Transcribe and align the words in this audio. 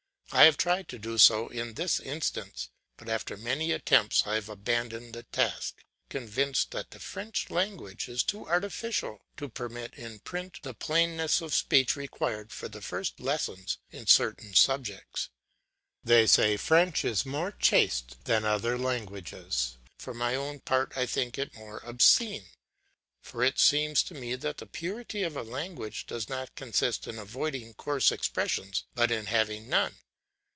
I 0.33 0.45
have 0.45 0.55
tried 0.55 0.87
to 0.87 0.97
do 0.97 1.17
so 1.17 1.49
in 1.49 1.73
this 1.73 1.99
instance; 1.99 2.69
but 2.95 3.09
after 3.09 3.35
many 3.35 3.73
attempts 3.73 4.23
I 4.25 4.35
have 4.35 4.47
abandoned 4.47 5.13
the 5.13 5.23
task, 5.23 5.83
convinced 6.09 6.71
that 6.71 6.91
the 6.91 7.01
French 7.01 7.49
language 7.51 8.07
is 8.07 8.23
too 8.23 8.45
artificial 8.47 9.25
to 9.35 9.49
permit 9.49 9.93
in 9.95 10.19
print 10.19 10.59
the 10.63 10.73
plainness 10.73 11.41
of 11.41 11.53
speech 11.53 11.97
required 11.97 12.53
for 12.53 12.69
the 12.69 12.79
first 12.81 13.19
lessons 13.19 13.77
in 13.89 14.07
certain 14.07 14.53
subjects. 14.53 15.27
They 16.01 16.25
say 16.27 16.55
French 16.55 17.03
is 17.03 17.25
more 17.25 17.51
chaste 17.51 18.23
than 18.23 18.45
other 18.45 18.77
languages; 18.77 19.79
for 19.99 20.13
my 20.13 20.33
own 20.33 20.61
part 20.61 20.93
I 20.95 21.07
think 21.07 21.37
it 21.37 21.55
more 21.55 21.79
obscene; 21.79 22.45
for 23.21 23.43
it 23.43 23.59
seems 23.59 24.01
to 24.03 24.13
me 24.13 24.35
that 24.35 24.59
the 24.59 24.65
purity 24.65 25.23
of 25.23 25.35
a 25.35 25.43
language 25.43 26.05
does 26.07 26.29
not 26.29 26.55
consist 26.55 27.05
in 27.05 27.19
avoiding 27.19 27.73
coarse 27.73 28.13
expressions 28.13 28.85
but 28.95 29.11
in 29.11 29.25
having 29.25 29.67
none. 29.67 29.97